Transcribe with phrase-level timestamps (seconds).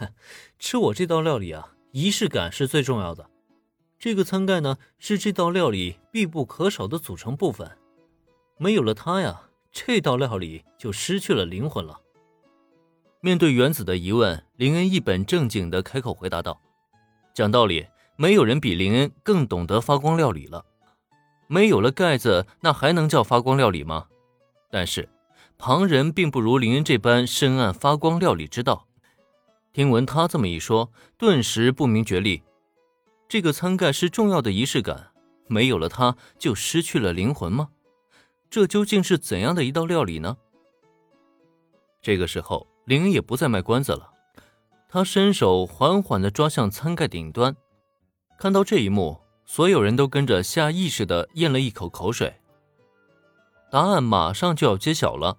[0.58, 3.28] 吃我这道料理啊，仪式感是最重要的。
[3.98, 7.76] 这个餐盖呢，是这道料理必不可少的组成部分，
[8.56, 12.00] 没有了它呀，这道料理就失去了灵魂了。
[13.20, 16.58] 面对原子的疑问，林恩一本正经的开口回答道
[17.34, 17.86] ：“讲道理，
[18.16, 20.64] 没有人比林恩更懂得发光料理了。
[21.46, 24.06] 没有了盖子，那还能叫发光料理吗？
[24.70, 25.10] 但是，
[25.58, 28.86] 旁人并不如林恩这般深谙发光料理之道。
[29.72, 32.42] 听闻他这么一说，顿时不明觉厉。
[33.28, 35.12] 这个餐盖是重要的仪式感，
[35.46, 37.68] 没有了它，就失去了灵魂吗？
[38.50, 40.36] 这究竟是怎样的一道料理呢？”
[42.02, 42.66] 这个时候。
[42.86, 44.10] 林恩也不再卖关子了，
[44.88, 47.54] 他伸手缓缓地抓向餐盖顶端。
[48.36, 52.40] 看到这一幕，所有人都跟着下意识地咽了一口口水。
[53.70, 55.38] 答案马上就要揭晓了，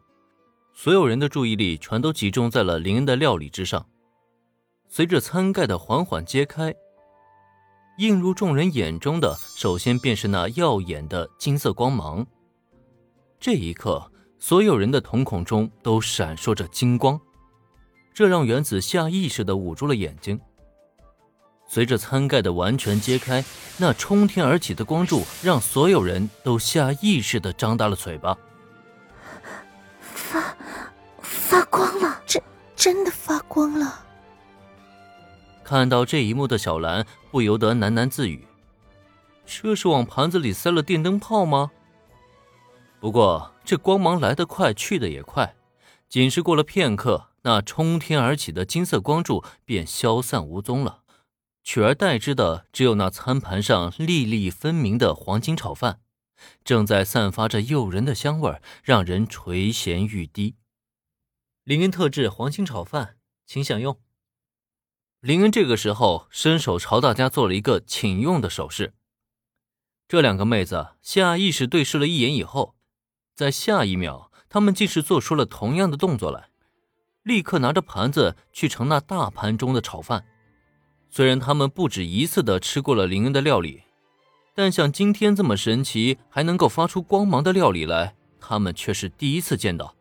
[0.73, 3.85] 所有人的注意力全都集中在了林恩的料理之上。
[4.93, 6.75] 随着餐盖的缓缓揭开，
[7.99, 12.27] 映入众人眼中的，首先便是那耀眼的金色光芒。
[13.39, 17.17] 这一刻，所有人的瞳孔中都闪烁着金光。
[18.13, 20.37] 这让原子下意识地捂住了眼睛。
[21.65, 23.41] 随着餐盖的完全揭开，
[23.77, 28.37] 那冲天而起的光柱让所有人都下意识地张大了嘴巴。
[30.01, 30.53] 发
[31.21, 32.43] 发光了，真
[32.75, 34.07] 真的发光了！
[35.71, 38.45] 看到这一幕的小兰不由得喃喃自语
[39.47, 41.71] ：“这是往盘子里塞了电灯泡吗？”
[42.99, 45.55] 不过这光芒来得快，去得也快，
[46.09, 47.29] 仅是过了片刻。
[47.43, 51.03] 那冲天而起的金色光柱便消散无踪了，
[51.63, 56.01] 取而代之的只有那餐盘上粒粒分明的黄金炒饭，
[56.65, 60.57] 正在散发着诱人的香味，让人垂涎欲滴。
[61.63, 63.97] 林恩特制黄金炒饭，请享用。
[65.21, 68.95] 林恩这个时候伸手朝大家做了一个请用的手势。
[70.07, 72.73] 这两个妹子下意识对视了一眼以后，
[73.35, 76.49] 在下一秒，她们竟是做出了同样的动作来。
[77.21, 80.25] 立刻拿着盘子去盛那大盘中的炒饭。
[81.11, 83.83] 虽然他们不止一次的吃过了林恩的料理，
[84.55, 89.95] 但像今天这么神奇还能够发出光芒的料理来，他们却是第一次见到。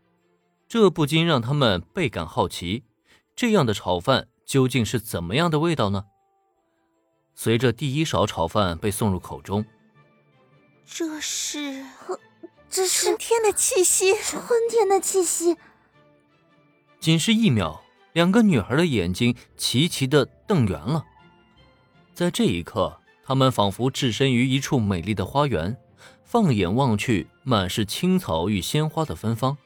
[0.66, 2.84] 这不禁让他们倍感好奇：
[3.36, 6.06] 这样的炒饭究竟是怎么样的味道呢？
[7.36, 9.64] 随着第一勺炒饭被送入口中，
[10.84, 11.84] 这是，
[12.68, 15.56] 这是春天的气息，春天的气息。
[16.98, 17.80] 仅是一秒，
[18.12, 21.04] 两个女孩的眼睛齐齐的瞪圆了。
[22.12, 25.78] 在这一刻，她们仿佛置身于一处美丽的花园，
[26.24, 29.56] 放眼望去，满是青草与鲜花的芬芳。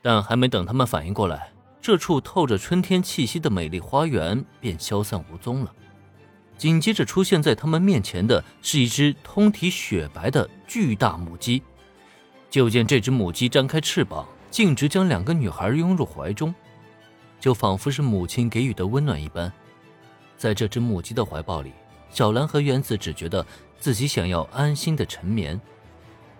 [0.00, 5.72] 但还没等她们反应过来，这处透着春天气息的美丽花园便消散无踪了。
[6.56, 11.62] 紧接着出现在他们面前的是一只通体雪白的巨大母鸡。
[12.50, 14.26] 就见这只母鸡张开翅膀。
[14.50, 16.54] 径直将两个女孩拥入怀中，
[17.38, 19.52] 就仿佛是母亲给予的温暖一般。
[20.38, 21.70] 在这只母鸡的怀抱里，
[22.08, 23.46] 小兰和原子只觉得
[23.78, 25.60] 自己想要安心的沉眠，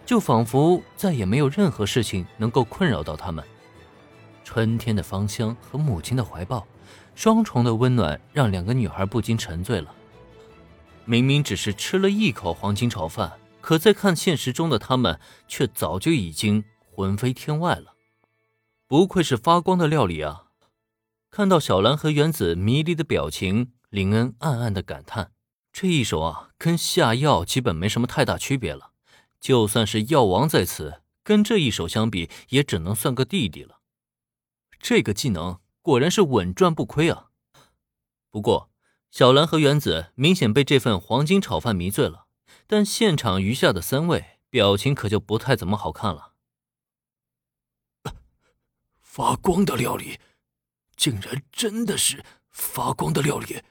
[0.07, 3.45] 就仿佛再也没有任何事情能够困扰到他们。
[4.51, 6.67] 春天的芳香和母亲的怀抱，
[7.15, 9.95] 双重的温暖让两个女孩不禁沉醉了。
[11.05, 17.93] 明明只是吃了一口黄金炒饭，可在看现实中的他们，却早就已经魂飞天外了。
[18.87, 20.45] 不愧是发光的料理啊！
[21.31, 25.33] 看到小兰和原子迷离的表情，林恩暗暗的感叹：
[25.71, 28.93] 这一手啊，跟下药基本没什么太大区别了。
[29.39, 33.78] 就算是药王在此，跟这一手相比，也只能算个弟弟了。
[34.79, 37.31] 这个技能果然是稳赚不亏啊！
[38.31, 38.71] 不过，
[39.11, 42.27] 小兰和原子明显被这份黄金炒饭迷醉了，
[42.67, 46.35] 但现场余下的三位表情可就不太怎么好看了。
[49.01, 50.21] 发光的料理，
[50.95, 53.63] 竟然真的是发光的料理，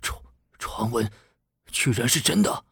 [0.00, 0.22] 传
[0.58, 1.10] 传闻
[1.66, 2.64] 居然是真的。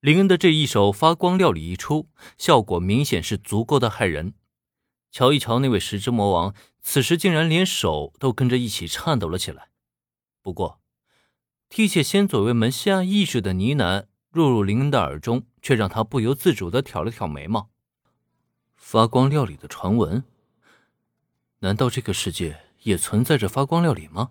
[0.00, 4.34] 林恩的这一手发光料理一出，效果明显是足够的骇人。
[5.12, 9.68] 瞧一瞧那位石之魔王，此时竟然连手都跟着一起颤抖了起来。
[10.40, 10.80] 不过，
[11.68, 17.68] 替切先左卫门下意识的呢喃落入林恩的耳中，却让他不由自主的挑了挑眉毛。
[18.74, 20.24] 发光料理的传闻，
[21.58, 24.30] 难道这个世界也存在着发光料理吗？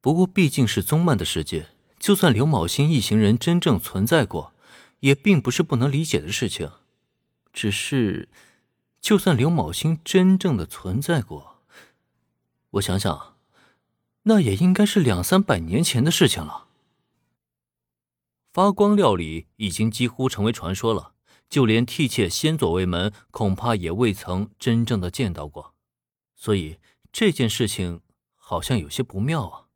[0.00, 1.68] 不过毕竟是宗漫的世界，
[1.98, 4.52] 就算刘昴星一行人真正存在过，
[4.98, 6.72] 也并不是不能理解的事情。
[7.52, 8.28] 只是，
[9.00, 11.62] 就算刘某星真正的存在过，
[12.72, 13.36] 我想想，
[14.24, 16.68] 那也应该是两三百年前的事情了。
[18.52, 21.14] 发光料理已经几乎成为传说了，
[21.48, 25.74] 就连替妾先左卫门恐怕也未曾真正的见到过，
[26.34, 26.78] 所以
[27.10, 28.02] 这件事情
[28.34, 29.66] 好像有些不妙啊。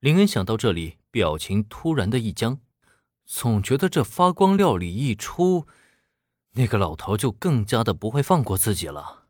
[0.00, 2.60] 林恩想到这里，表情突然的一僵，
[3.24, 5.66] 总觉得这发光料理一出，
[6.58, 9.27] 那个老头就更加的不会放过自己了。